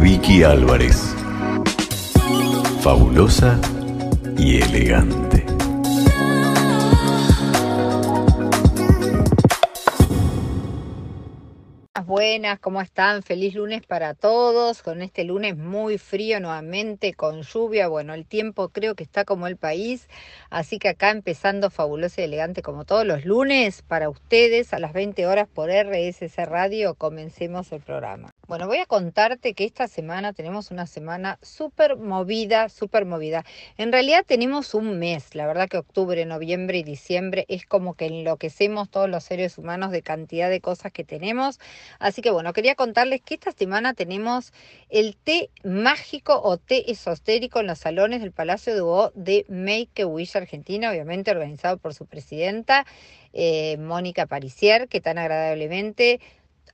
Vicky 0.00 0.44
Álvarez. 0.44 1.14
Fabulosa 2.80 3.60
y 4.36 4.62
elegante. 4.62 5.44
Buenas, 12.06 12.58
¿cómo 12.60 12.80
están? 12.80 13.22
Feliz 13.22 13.54
lunes 13.54 13.84
para 13.86 14.14
todos, 14.14 14.82
con 14.82 15.02
este 15.02 15.24
lunes 15.24 15.58
muy 15.58 15.98
frío 15.98 16.40
nuevamente, 16.40 17.12
con 17.12 17.42
lluvia, 17.42 17.88
bueno, 17.88 18.14
el 18.14 18.24
tiempo 18.24 18.70
creo 18.70 18.94
que 18.94 19.04
está 19.04 19.24
como 19.24 19.46
el 19.46 19.56
país, 19.56 20.08
así 20.48 20.78
que 20.78 20.88
acá 20.88 21.10
empezando 21.10 21.68
fabuloso 21.70 22.20
y 22.20 22.24
elegante 22.24 22.62
como 22.62 22.86
todos 22.86 23.04
los 23.04 23.26
lunes 23.26 23.82
para 23.82 24.08
ustedes 24.08 24.72
a 24.72 24.78
las 24.78 24.94
20 24.94 25.26
horas 25.26 25.48
por 25.48 25.68
RSC 25.68 26.46
Radio, 26.46 26.94
comencemos 26.94 27.72
el 27.72 27.82
programa. 27.82 28.30
Bueno, 28.48 28.66
voy 28.66 28.78
a 28.78 28.86
contarte 28.86 29.52
que 29.52 29.66
esta 29.66 29.88
semana 29.88 30.32
tenemos 30.32 30.70
una 30.70 30.86
semana 30.86 31.38
súper 31.42 31.98
movida, 31.98 32.70
súper 32.70 33.04
movida. 33.04 33.44
En 33.76 33.92
realidad 33.92 34.24
tenemos 34.26 34.72
un 34.72 34.98
mes, 34.98 35.34
la 35.34 35.46
verdad 35.46 35.68
que 35.68 35.76
octubre, 35.76 36.24
noviembre 36.24 36.78
y 36.78 36.82
diciembre 36.82 37.44
es 37.48 37.66
como 37.66 37.92
que 37.92 38.06
enloquecemos 38.06 38.88
todos 38.88 39.06
los 39.06 39.22
seres 39.24 39.58
humanos 39.58 39.90
de 39.90 40.00
cantidad 40.00 40.48
de 40.48 40.62
cosas 40.62 40.92
que 40.92 41.04
tenemos. 41.04 41.60
Así 41.98 42.22
que 42.22 42.30
bueno, 42.30 42.54
quería 42.54 42.74
contarles 42.74 43.20
que 43.20 43.34
esta 43.34 43.52
semana 43.52 43.92
tenemos 43.92 44.54
el 44.88 45.18
té 45.18 45.50
mágico 45.62 46.40
o 46.42 46.56
té 46.56 46.90
esotérico 46.90 47.60
en 47.60 47.66
los 47.66 47.80
salones 47.80 48.22
del 48.22 48.32
Palacio 48.32 48.74
de 48.74 48.80
Hugo 48.80 49.12
de 49.14 49.44
Make 49.50 50.04
a 50.04 50.06
Wish 50.06 50.38
Argentina, 50.38 50.90
obviamente 50.90 51.30
organizado 51.30 51.76
por 51.76 51.92
su 51.92 52.06
presidenta, 52.06 52.86
eh, 53.34 53.76
Mónica 53.76 54.24
Parisier, 54.24 54.88
que 54.88 55.02
tan 55.02 55.18
agradablemente 55.18 56.18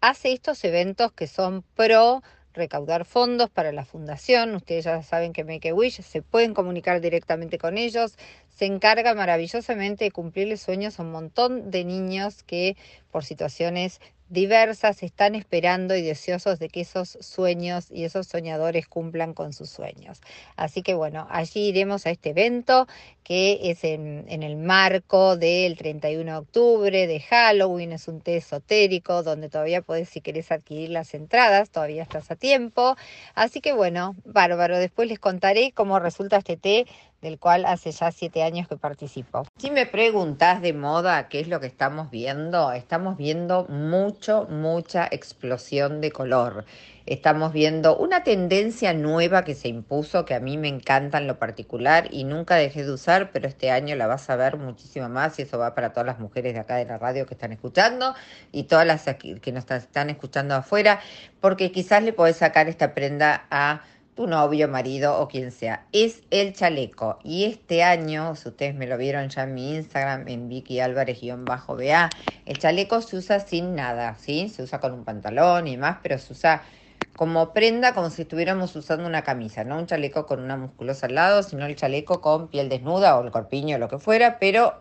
hace 0.01 0.33
estos 0.33 0.65
eventos 0.65 1.13
que 1.13 1.27
son 1.27 1.63
pro 1.75 2.23
recaudar 2.55 3.05
fondos 3.05 3.51
para 3.51 3.73
la 3.73 3.85
fundación. 3.85 4.55
Ustedes 4.55 4.85
ya 4.85 5.03
saben 5.03 5.33
que 5.33 5.45
Make 5.45 5.71
a 5.71 5.75
Wish 5.75 6.01
se 6.03 6.23
pueden 6.23 6.55
comunicar 6.55 7.01
directamente 7.01 7.59
con 7.59 7.77
ellos. 7.77 8.17
Se 8.49 8.65
encarga 8.67 9.15
maravillosamente 9.15 10.05
de 10.05 10.13
cumplirles 10.13 10.63
sueños 10.63 10.99
a 10.99 11.03
un 11.03 11.11
montón 11.11 11.71
de 11.71 11.85
niños 11.85 12.43
que 12.45 12.77
por 13.11 13.25
situaciones 13.25 14.01
diversas 14.29 15.03
están 15.03 15.35
esperando 15.35 15.95
y 15.95 16.03
deseosos 16.03 16.59
de 16.59 16.69
que 16.69 16.81
esos 16.81 17.19
sueños 17.21 17.91
y 17.91 18.05
esos 18.05 18.27
soñadores 18.27 18.87
cumplan 18.87 19.35
con 19.35 19.53
sus 19.53 19.71
sueños. 19.71 20.21
Así 20.57 20.83
que 20.83 20.95
bueno, 20.95 21.27
allí 21.31 21.69
iremos 21.69 22.07
a 22.07 22.11
este 22.11 22.31
evento 22.31 22.87
que 23.23 23.71
es 23.71 23.85
en, 23.85 24.27
en, 24.29 24.43
el 24.43 24.57
marco 24.57 25.37
del 25.37 25.77
31 25.77 26.31
de 26.31 26.39
octubre, 26.39 27.07
de 27.07 27.21
Halloween, 27.21 27.93
es 27.93 28.07
un 28.07 28.21
té 28.21 28.37
esotérico 28.37 29.23
donde 29.23 29.49
todavía 29.49 29.81
puedes, 29.81 30.11
si 30.11 30.21
querés 30.21 30.53
adquirir 30.53 30.91
las 30.91 31.15
entradas, 31.15 31.71
todavía 31.71 32.03
estás 32.03 32.31
a 32.31 32.37
tiempo. 32.37 32.97
Así 33.35 33.63
que 33.63 33.73
bueno, 33.73 34.15
bárbaro, 34.27 34.79
después 34.79 35.09
les 35.09 35.19
contaré 35.19 35.73
cómo 35.73 35.99
resulta 36.01 36.37
este 36.37 36.59
té 36.59 36.87
del 37.25 37.39
cual 37.39 37.65
hace 37.65 37.91
ya 37.91 38.13
siete 38.13 38.43
años 38.43 38.69
que 38.69 38.77
participo. 38.77 39.45
Si 39.59 39.71
me 39.71 39.87
preguntas 39.87 40.63
de 40.63 40.75
moda 40.75 41.29
qué 41.29 41.41
es 41.41 41.49
lo 41.49 41.59
que 41.59 41.67
estamos 41.67 42.11
viendo, 42.11 42.71
estamos 42.71 43.17
viendo 43.17 43.65
mucho, 43.65 44.47
mucha 44.49 45.09
explosión 45.11 46.01
de 46.01 46.13
color. 46.13 46.67
Estamos 47.07 47.53
viendo 47.53 47.99
una 47.99 48.25
tendencia 48.25 48.95
nueva 48.95 49.45
que 49.45 49.55
se 49.55 49.69
impuso, 49.69 50.25
que 50.25 50.35
a 50.35 50.41
mí 50.41 50.57
me 50.57 50.69
encanta 50.69 51.19
en 51.19 51.27
lo 51.27 51.39
particular 51.39 52.09
y 52.11 52.25
nunca 52.25 52.57
dejé 52.57 52.85
de 52.85 52.93
usar, 52.93 53.31
pero 53.31 53.47
este 53.47 53.71
año 53.71 53.95
la 53.97 54.07
vas 54.07 54.31
a 54.31 54.37
ver 54.37 54.57
muchísimo 54.57 55.09
más 55.11 55.39
y 55.39 55.43
eso 55.43 55.59
va 55.59 55.75
para 55.75 55.93
todas 55.93 56.07
las 56.07 56.19
mujeres 56.19 56.55
de 56.55 56.61
acá 56.61 56.77
de 56.77 56.87
la 56.87 56.97
radio 56.97 57.27
que 57.27 57.35
están 57.35 57.53
escuchando 57.53 58.15
y 58.53 58.65
todas 58.65 58.87
las 58.87 59.05
que 59.05 59.53
nos 59.53 59.71
están 59.71 60.09
escuchando 60.09 60.55
afuera, 60.55 61.01
porque 61.41 61.73
quizás 61.73 62.03
le 62.03 62.15
podés 62.15 62.37
sacar 62.37 62.69
esta 62.69 62.95
prenda 62.95 63.47
a 63.51 63.83
tu 64.15 64.27
novio, 64.27 64.69
marido 64.69 65.19
o 65.19 65.29
quien 65.29 65.51
sea. 65.51 65.87
Es 65.93 66.23
el 66.31 66.53
chaleco. 66.55 67.19
Y 67.25 67.45
este 67.45 67.83
año, 67.83 68.37
si 68.37 68.49
ustedes 68.49 68.75
me 68.75 68.87
lo 68.87 68.97
vieron 68.97 69.29
ya 69.29 69.43
en 69.43 69.55
mi 69.55 69.75
Instagram, 69.75 70.29
en 70.29 70.49
Vicky 70.49 70.81
Álvarez-BA, 70.81 72.11
el 72.47 72.59
chaleco 72.59 73.01
se 73.03 73.17
usa 73.17 73.41
sin 73.41 73.75
nada, 73.75 74.15
¿sí? 74.19 74.49
Se 74.49 74.63
usa 74.63 74.81
con 74.81 74.93
un 74.93 75.05
pantalón 75.05 75.67
y 75.67 75.77
más, 75.77 75.99
pero 76.03 76.19
se 76.19 76.33
usa 76.33 76.63
como 77.17 77.53
prenda, 77.53 77.95
como 77.95 78.11
si 78.11 78.23
estuviéramos 78.23 78.75
usando 78.75 79.07
una 79.07 79.23
camisa, 79.23 79.63
no 79.65 79.79
un 79.79 79.87
chaleco 79.87 80.27
con 80.27 80.41
una 80.41 80.57
musculosa 80.57 81.07
al 81.07 81.15
lado, 81.15 81.43
sino 81.43 81.65
el 81.67 81.77
chaleco 81.77 82.21
con 82.21 82.49
piel 82.49 82.69
desnuda 82.69 83.19
o 83.19 83.25
el 83.25 83.31
corpiño 83.31 83.79
lo 83.79 83.89
que 83.89 83.99
fuera, 83.99 84.39
pero 84.41 84.75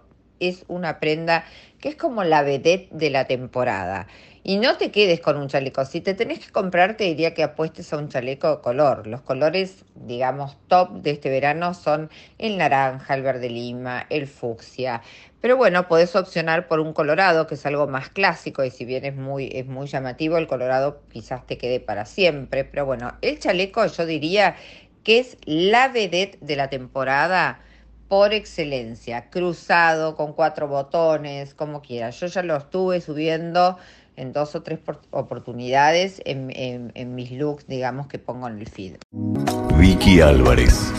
es 0.50 0.66
una 0.68 1.00
prenda 1.00 1.46
que 1.80 1.90
es 1.90 1.96
como 1.96 2.24
la 2.24 2.44
vedette 2.44 2.90
de 2.92 3.10
la 3.10 3.26
temporada. 3.26 4.08
Y 4.46 4.58
no 4.58 4.76
te 4.76 4.92
quedes 4.92 5.22
con 5.22 5.38
un 5.38 5.48
chaleco. 5.48 5.86
Si 5.86 6.02
te 6.02 6.14
tenés 6.14 6.40
que 6.40 6.52
comprar, 6.52 6.98
te 6.98 7.06
diría 7.06 7.34
que 7.34 7.44
apuestes 7.44 7.94
a 7.94 7.98
un 7.98 8.10
chaleco 8.10 8.58
de 8.58 8.62
color. 8.62 9.08
Los 9.08 9.22
colores, 9.22 9.86
digamos, 9.96 10.58
top 10.68 10.92
de 11.02 11.12
este 11.12 11.30
verano 11.30 11.74
son 11.74 12.10
el 12.40 12.58
naranja, 12.58 13.14
el 13.16 13.22
verde 13.22 13.50
lima, 13.50 14.06
el 14.10 14.28
fucsia. 14.28 15.02
Pero 15.40 15.56
bueno, 15.56 15.88
podés 15.88 16.14
opcionar 16.16 16.68
por 16.68 16.82
un 16.82 16.92
colorado, 16.92 17.48
que 17.48 17.56
es 17.56 17.66
algo 17.66 17.88
más 17.88 18.10
clásico, 18.10 18.66
y 18.66 18.72
si 18.72 18.84
bien 18.84 19.06
es 19.06 19.16
muy, 19.16 19.50
es 19.54 19.66
muy 19.66 19.88
llamativo, 19.88 20.38
el 20.38 20.48
colorado 20.48 21.02
quizás 21.12 21.46
te 21.48 21.58
quede 21.58 21.80
para 21.80 22.06
siempre. 22.06 22.66
Pero 22.66 22.86
bueno, 22.86 23.14
el 23.22 23.40
chaleco 23.40 23.86
yo 23.86 24.06
diría 24.06 24.56
que 25.04 25.20
es 25.20 25.38
la 25.46 25.88
vedette 25.88 26.38
de 26.42 26.56
la 26.58 26.70
temporada 26.70 27.60
por 28.14 28.32
excelencia, 28.32 29.32
cruzado, 29.32 30.16
con 30.16 30.34
cuatro 30.34 30.68
botones, 30.68 31.56
como 31.56 31.82
quieras. 31.82 32.20
Yo 32.20 32.28
ya 32.28 32.44
lo 32.44 32.56
estuve 32.56 33.02
subiendo 33.02 33.80
en 34.16 34.34
dos 34.34 34.54
o 34.54 34.62
tres 34.62 34.78
oportunidades 35.10 36.22
en, 36.24 36.52
en 36.94 37.16
mis 37.16 37.32
looks, 37.32 37.66
digamos, 37.66 38.06
que 38.06 38.20
pongo 38.20 38.48
en 38.48 38.60
el 38.60 38.70
feed. 38.70 38.98
Vicky 39.80 40.22
Álvarez. 40.22 40.94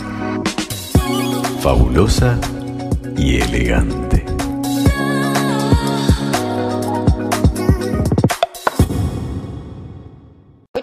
Fabulosa 1.61 2.37
y 3.15 3.39
elegante. 3.39 4.34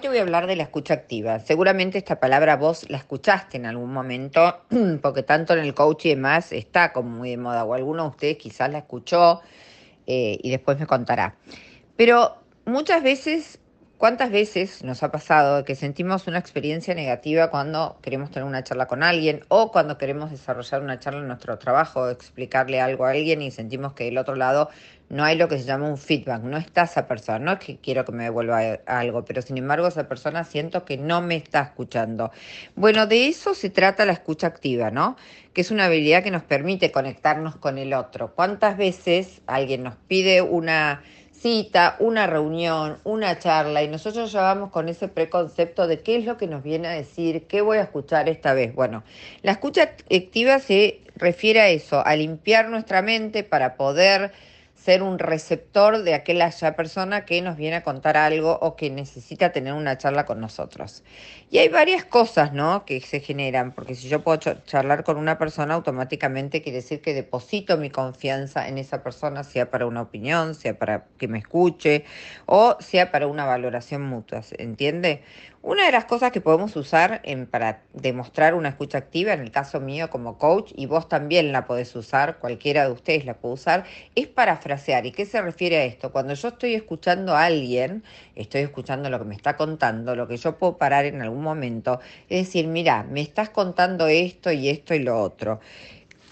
Te 0.03 0.09
voy 0.09 0.19
a 0.19 0.23
hablar 0.23 0.49
de 0.49 0.57
la 0.57 0.65
escucha 0.65 0.95
activa. 0.95 1.39
Seguramente 1.39 1.97
esta 1.97 2.19
palabra 2.19 2.57
vos 2.57 2.91
la 2.91 2.99
escuchaste 2.99 3.57
en 3.57 3.67
algún 3.67 3.93
momento, 3.93 4.63
porque 5.01 5.23
tanto 5.23 5.55
en 5.55 5.61
el 5.61 5.75
coach 5.75 6.07
y 6.07 6.09
demás 6.11 6.53
está 6.53 6.93
como 6.93 7.09
muy 7.09 7.31
de 7.31 7.37
moda, 7.37 7.65
o 7.65 7.73
alguno 7.73 8.03
de 8.03 8.09
ustedes 8.09 8.37
quizás 8.37 8.69
la 8.71 8.79
escuchó 8.79 9.41
eh, 10.09 10.39
y 10.43 10.51
después 10.51 10.79
me 10.81 10.89
contará. 10.89 11.37
Pero 11.97 12.37
muchas 12.65 13.05
veces, 13.05 13.61
¿cuántas 13.97 14.33
veces 14.33 14.83
nos 14.83 15.05
ha 15.05 15.13
pasado 15.13 15.65
que 15.65 15.77
sentimos 15.77 16.27
una 16.27 16.41
experiencia 16.41 16.97
negativa 16.97 17.49
cuando 17.51 17.97
queremos 18.03 18.33
tener 18.33 18.49
una 18.49 18.65
charla 18.65 18.89
con 18.89 19.05
alguien 19.05 19.45
o 19.47 19.71
cuando 19.71 19.99
queremos 19.99 20.33
desarrollar 20.33 20.83
una 20.83 20.99
charla 20.99 21.21
en 21.21 21.29
nuestro 21.29 21.59
trabajo, 21.59 22.11
explicarle 22.11 22.81
algo 22.81 23.05
a 23.05 23.11
alguien 23.11 23.41
y 23.41 23.53
sentimos 23.53 23.93
que 23.93 24.05
del 24.05 24.19
otro 24.19 24.35
lado 24.35 24.69
no 25.13 25.25
hay 25.25 25.37
lo 25.37 25.47
que 25.47 25.59
se 25.59 25.65
llama 25.65 25.89
un 25.89 25.99
feedback, 25.99 26.43
no 26.43 26.57
está 26.57 26.85
esa 26.85 27.07
persona, 27.07 27.39
no 27.39 27.53
es 27.53 27.59
que 27.59 27.77
quiero 27.77 28.07
que 28.07 28.13
me 28.13 28.25
devuelva 28.25 28.81
algo, 28.87 29.27
pero 29.27 29.43
sin 29.43 29.59
embargo 29.59 29.87
esa 29.87 30.09
persona 30.09 30.43
siento 30.43 30.87
que 30.87 30.97
no 30.97 31.21
me 31.21 31.37
está 31.37 31.61
escuchando. 31.61 32.33
Bueno, 32.77 33.07
de 33.07 33.29
eso 33.29 33.53
se 33.53 33.69
trata 33.69 34.07
la 34.07 34.15
escucha 34.15 34.47
activa, 34.47 34.91
¿no? 34.91 35.19
Que 35.53 35.61
es 35.61 35.71
una 35.71 35.85
habilidad 35.85 36.23
que 36.23 36.31
nos 36.31 36.45
permite 36.45 36.93
conectarnos 36.93 37.57
con 37.57 37.77
el 37.77 37.93
otro. 37.93 38.35
¿Cuántas 38.35 38.79
veces 38.79 39.43
alguien 39.47 39.83
nos 39.83 39.97
pide 39.97 40.41
una 40.41 41.03
cita, 41.31 41.97
una 41.99 42.27
reunión, 42.27 42.97
una 43.05 43.39
charla 43.39 43.83
y 43.83 43.89
nosotros 43.89 44.33
ya 44.33 44.41
vamos 44.41 44.71
con 44.71 44.89
ese 44.89 45.09
preconcepto 45.09 45.89
de 45.89 46.01
qué 46.01 46.17
es 46.17 46.25
lo 46.25 46.39
que 46.39 46.47
nos 46.47 46.63
viene 46.63 46.89
a 46.89 46.93
decir, 46.93 47.47
qué 47.49 47.61
voy 47.61 47.77
a 47.77 47.83
escuchar 47.83 48.31
esta 48.31 48.55
vez. 48.55 48.75
Bueno, 48.75 49.05
la 49.43 49.53
escucha 49.53 49.95
activa 50.11 50.59
se 50.59 51.03
refiere 51.17 51.61
a 51.61 51.69
eso, 51.69 52.03
a 52.07 52.17
limpiar 52.17 52.71
nuestra 52.71 53.03
mente 53.03 53.45
para 53.45 53.77
poder 53.77 54.33
ser 54.83 55.03
un 55.03 55.21
receptor 55.21 56.03
de 56.03 56.15
aquella 56.15 56.51
persona 56.75 57.25
que 57.25 57.41
nos 57.41 57.57
viene 57.57 57.77
a 57.77 57.83
contar 57.85 58.17
algo 58.17 58.59
o 58.61 58.75
que 58.75 58.91
necesita 58.91 59.53
tener 59.53 59.75
una 59.75 59.97
charla 59.97 60.27
con 60.27 60.41
nosotros. 60.41 61.05
Y 61.51 61.59
hay 61.59 61.69
varias 61.69 62.05
cosas, 62.05 62.53
¿no? 62.53 62.85
Que 62.85 63.01
se 63.01 63.21
generan, 63.21 63.73
porque 63.73 63.95
si 63.95 64.09
yo 64.09 64.23
puedo 64.23 64.39
charlar 64.39 65.05
con 65.05 65.19
una 65.19 65.39
persona, 65.39 65.75
automáticamente 65.75 66.63
quiere 66.63 66.79
decir 66.79 67.01
que 67.01 67.15
deposito 67.15 67.77
mi 67.77 67.91
confianza 67.91 68.67
en 68.67 68.79
esa 68.79 69.05
persona, 69.05 69.45
sea 69.45 69.71
para 69.71 69.87
una 69.87 70.03
opinión, 70.03 70.57
sea 70.57 70.77
para 70.77 71.05
que 71.17 71.29
me 71.29 71.39
escuche 71.39 72.05
o 72.47 72.77
sea 72.81 73.13
para 73.13 73.29
una 73.29 73.45
valoración 73.45 74.03
mutua, 74.03 74.43
¿entiende? 74.59 75.23
Una 75.65 75.87
de 75.87 75.93
las 75.93 76.07
cosas 76.07 76.33
que 76.33 76.41
podemos 76.41 76.75
usar 76.75 77.23
para 77.53 77.85
demostrar 77.93 78.55
una 78.55 78.71
escucha 78.71 78.99
activa, 78.99 79.33
en 79.33 79.41
el 79.43 79.53
caso 79.53 79.79
mío 79.79 80.11
como 80.11 80.37
coach, 80.37 80.73
y 80.75 80.87
vos 80.87 81.09
también 81.09 81.53
la 81.53 81.67
podés 81.67 81.95
usar, 81.95 82.39
cualquiera 82.41 82.85
de 82.85 82.91
ustedes 82.91 83.25
la 83.25 83.35
puede 83.35 83.55
usar, 83.55 83.85
es 84.17 84.27
parafrasear. 84.27 85.07
¿Y 85.07 85.13
qué 85.13 85.25
se 85.25 85.41
refiere 85.41 85.77
a 85.77 85.85
esto? 85.85 86.11
Cuando 86.11 86.35
yo 86.35 86.49
estoy 86.49 86.75
escuchando 86.75 87.37
a 87.37 87.45
alguien, 87.45 88.03
estoy 88.35 88.63
escuchando 88.63 89.09
lo 89.09 89.21
que 89.21 89.25
me 89.25 89.37
está 89.37 89.57
contando, 89.57 90.17
lo 90.17 90.27
que 90.27 90.37
yo 90.37 90.59
puedo 90.59 90.79
parar 90.79 91.05
en 91.05 91.23
algún 91.23 91.45
momento, 91.45 92.01
es 92.29 92.47
decir, 92.47 92.67
mira, 92.67 93.05
me 93.05 93.21
estás 93.21 93.51
contando 93.51 94.09
esto 94.09 94.51
y 94.51 94.69
esto 94.69 94.97
y 94.97 94.99
lo 94.99 95.21
otro. 95.21 95.61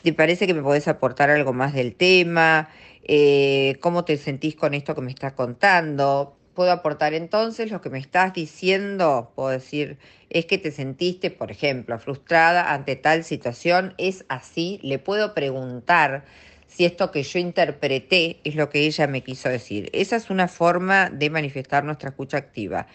¿Te 0.03 0.13
parece 0.13 0.49
que 0.49 0.55
me 0.55 0.63
podés 0.63 0.89
aportar 0.89 1.31
algo 1.31 1.53
más 1.53 1.73
del 1.73 1.95
tema? 1.95 2.69
Eh, 3.05 3.77
¿Cómo 3.81 4.05
te 4.05 4.17
sentís 4.17 4.57
con 4.57 4.75
esto 4.75 4.97
que 4.97 5.03
me 5.03 5.11
estás 5.11 5.35
contando? 5.35 6.40
Puedo 6.61 6.73
aportar 6.73 7.15
entonces, 7.15 7.71
lo 7.71 7.81
que 7.81 7.89
me 7.89 7.99
estás 7.99 8.35
diciendo, 8.35 9.33
puedo 9.35 9.49
decir, 9.49 9.97
es 10.29 10.45
que 10.45 10.59
te 10.59 10.71
sentiste, 10.71 11.31
por 11.31 11.51
ejemplo, 11.51 11.99
frustrada 11.99 12.75
ante 12.75 12.97
tal 12.97 13.25
situación, 13.25 13.95
es 13.97 14.27
así, 14.29 14.79
le 14.83 14.99
puedo 14.99 15.33
preguntar 15.33 16.27
si 16.67 16.85
esto 16.85 17.11
que 17.13 17.23
yo 17.23 17.39
interpreté 17.39 18.41
es 18.45 18.57
lo 18.57 18.69
que 18.69 18.81
ella 18.81 19.07
me 19.07 19.23
quiso 19.23 19.49
decir. 19.49 19.89
Esa 19.95 20.17
es 20.17 20.29
una 20.29 20.49
forma 20.49 21.09
de 21.09 21.31
manifestar 21.31 21.83
nuestra 21.83 22.11
escucha 22.11 22.37
activa. 22.37 22.89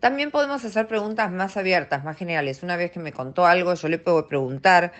También 0.00 0.30
podemos 0.30 0.64
hacer 0.64 0.88
preguntas 0.88 1.30
más 1.30 1.58
abiertas, 1.58 2.02
más 2.02 2.16
generales. 2.16 2.62
Una 2.62 2.76
vez 2.76 2.90
que 2.90 3.00
me 3.00 3.12
contó 3.12 3.44
algo, 3.44 3.74
yo 3.74 3.88
le 3.88 3.98
puedo 3.98 4.28
preguntar 4.28 4.94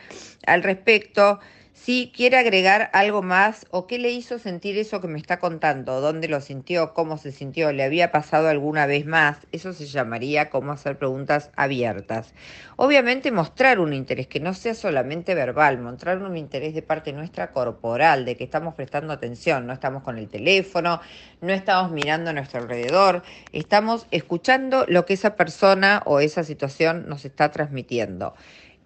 al 0.46 0.62
respecto 0.62 1.40
si 1.72 2.12
quiere 2.14 2.36
agregar 2.36 2.90
algo 2.92 3.22
más 3.22 3.66
o 3.70 3.86
qué 3.86 3.98
le 3.98 4.10
hizo 4.10 4.38
sentir 4.38 4.76
eso 4.76 5.00
que 5.00 5.08
me 5.08 5.18
está 5.18 5.38
contando, 5.38 6.00
dónde 6.00 6.28
lo 6.28 6.40
sintió, 6.40 6.92
cómo 6.94 7.16
se 7.16 7.32
sintió, 7.32 7.72
le 7.72 7.84
había 7.84 8.10
pasado 8.10 8.48
alguna 8.48 8.86
vez 8.86 9.06
más, 9.06 9.38
eso 9.52 9.72
se 9.72 9.86
llamaría 9.86 10.50
como 10.50 10.72
hacer 10.72 10.98
preguntas 10.98 11.50
abiertas. 11.56 12.34
Obviamente 12.76 13.32
mostrar 13.32 13.80
un 13.80 13.92
interés 13.92 14.26
que 14.26 14.40
no 14.40 14.52
sea 14.52 14.74
solamente 14.74 15.34
verbal, 15.34 15.78
mostrar 15.78 16.22
un 16.22 16.36
interés 16.36 16.74
de 16.74 16.82
parte 16.82 17.12
nuestra 17.12 17.52
corporal, 17.52 18.24
de 18.24 18.36
que 18.36 18.44
estamos 18.44 18.74
prestando 18.74 19.12
atención, 19.12 19.66
no 19.66 19.72
estamos 19.72 20.02
con 20.02 20.18
el 20.18 20.28
teléfono, 20.28 21.00
no 21.40 21.52
estamos 21.52 21.90
mirando 21.92 22.30
a 22.30 22.32
nuestro 22.32 22.60
alrededor, 22.60 23.22
estamos 23.52 24.06
escuchando 24.10 24.84
lo 24.88 25.06
que 25.06 25.14
esa 25.14 25.36
persona 25.36 26.02
o 26.04 26.20
esa 26.20 26.44
situación 26.44 27.08
nos 27.08 27.24
está 27.24 27.50
transmitiendo. 27.50 28.34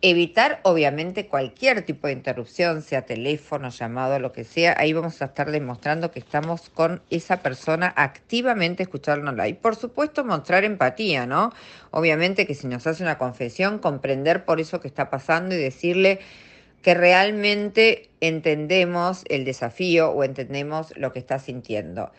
Evitar, 0.03 0.61
obviamente, 0.65 1.29
cualquier 1.29 1.83
tipo 1.83 2.09
de 2.09 2.13
interrupción, 2.13 2.83
sea 2.83 3.07
teléfono, 3.07 3.71
llamado, 3.71 4.19
lo 4.19 4.33
que 4.33 4.45
sea. 4.45 4.75
Ahí 4.79 4.93
vamos 4.93 5.23
a 5.23 5.27
estar 5.27 5.51
demostrando 5.51 6.11
que 6.11 6.19
estamos 6.19 6.69
con 6.69 7.01
esa 7.09 7.39
persona 7.39 7.93
activamente 7.97 8.83
escuchándola. 8.83 9.49
Y 9.49 9.55
por 9.55 9.77
supuesto, 9.77 10.25
mostrar 10.25 10.65
empatía, 10.65 11.27
¿no? 11.27 11.53
Obviamente 11.91 12.47
que 12.47 12.55
si 12.55 12.67
nos 12.67 12.87
hace 12.87 13.03
una 13.03 13.17
confesión, 13.17 13.79
comprender 13.79 14.45
por 14.45 14.61
eso 14.61 14.81
que 14.81 14.89
está 14.89 15.09
pasando 15.09 15.55
y 15.55 15.59
decirle 15.59 16.21
que 16.83 16.93
realmente 16.93 18.11
entendemos 18.21 19.25
el 19.31 19.47
desafío 19.47 20.11
o 20.11 20.23
entendemos 20.23 20.95
lo 20.99 21.13
que 21.13 21.19
está 21.19 21.39
sintiendo 21.39 22.13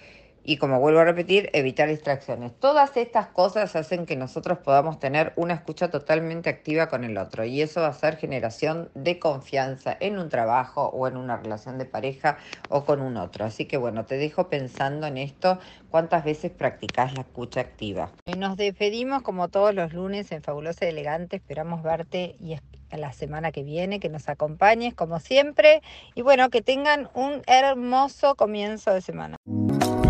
y 0.45 0.57
como 0.57 0.79
vuelvo 0.79 0.99
a 0.99 1.05
repetir, 1.05 1.49
evitar 1.53 1.89
distracciones. 1.89 2.53
Todas 2.59 2.95
estas 2.97 3.27
cosas 3.27 3.75
hacen 3.75 4.05
que 4.05 4.15
nosotros 4.15 4.59
podamos 4.59 4.99
tener 4.99 5.33
una 5.35 5.55
escucha 5.55 5.89
totalmente 5.89 6.49
activa 6.49 6.87
con 6.87 7.03
el 7.03 7.17
otro 7.17 7.43
y 7.43 7.61
eso 7.61 7.81
va 7.81 7.87
a 7.87 7.93
ser 7.93 8.17
generación 8.17 8.89
de 8.93 9.17
confianza 9.17 9.97
en 9.99 10.19
un 10.19 10.29
trabajo 10.29 10.89
o 10.89 11.07
en 11.07 11.17
una 11.17 11.37
relación 11.37 11.79
de 11.79 11.85
pareja 11.85 12.37
o 12.69 12.85
con 12.85 13.01
un 13.01 13.17
otro. 13.17 13.45
Así 13.45 13.65
que 13.65 13.77
bueno, 13.77 14.05
te 14.05 14.17
dejo 14.17 14.47
pensando 14.47 15.07
en 15.07 15.17
esto, 15.17 15.57
cuántas 15.89 16.23
veces 16.23 16.51
practicas 16.51 17.13
la 17.13 17.21
escucha 17.21 17.61
activa. 17.61 18.11
Nos 18.37 18.57
despedimos 18.57 19.23
como 19.23 19.47
todos 19.47 19.73
los 19.73 19.93
lunes 19.93 20.31
en 20.31 20.43
Fabulosa 20.43 20.85
y 20.85 20.89
Elegante, 20.89 21.37
esperamos 21.37 21.81
verte 21.81 22.35
y 22.39 22.55
la 22.91 23.13
semana 23.13 23.51
que 23.51 23.63
viene, 23.63 23.99
que 23.99 24.09
nos 24.09 24.29
acompañes 24.29 24.93
como 24.93 25.19
siempre 25.19 25.81
y 26.13 26.21
bueno, 26.21 26.49
que 26.49 26.61
tengan 26.61 27.09
un 27.13 27.41
hermoso 27.47 28.35
comienzo 28.35 28.93
de 28.93 29.01
semana. 29.01 29.37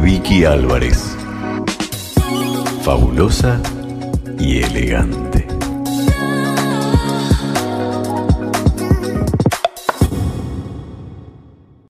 Vicky 0.06 0.46
Álvarez. 0.46 1.18
Fabulosa 2.84 3.60
y 4.38 4.62
elegante. 4.62 5.55